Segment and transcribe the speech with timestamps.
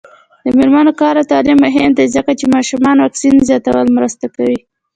[0.43, 4.47] د میرمنو کار او تعلیم مهم دی ځکه چې ماشومانو واکسین زیاتولو مرسته ده.